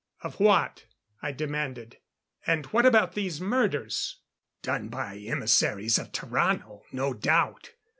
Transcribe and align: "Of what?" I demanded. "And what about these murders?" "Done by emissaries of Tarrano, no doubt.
"Of 0.21 0.39
what?" 0.39 0.85
I 1.21 1.31
demanded. 1.31 1.97
"And 2.47 2.65
what 2.73 2.87
about 2.87 3.13
these 3.13 3.39
murders?" 3.39 4.17
"Done 4.63 4.89
by 4.89 5.15
emissaries 5.17 5.99
of 5.99 6.11
Tarrano, 6.11 6.81
no 6.91 7.13
doubt. 7.13 7.73